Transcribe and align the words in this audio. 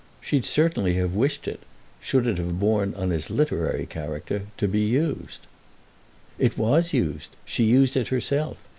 She'd 0.19 0.45
certainly 0.45 0.95
have 0.95 1.13
wished 1.13 1.47
it—should 1.47 2.25
it 2.25 2.39
have 2.39 2.59
borne 2.59 2.95
on 2.95 3.11
his 3.11 3.29
literary 3.29 3.85
character—to 3.85 4.67
be 4.67 4.81
used." 4.81 5.41
"It 6.39 6.57
was 6.57 6.91
used. 6.91 7.29
She 7.45 7.65
used 7.65 7.95
it 7.95 8.07
herself. 8.07 8.57